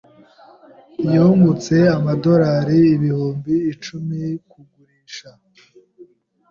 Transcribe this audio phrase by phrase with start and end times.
[1.13, 5.29] Yungutse amadorari ibihumbi icumi kugurisha.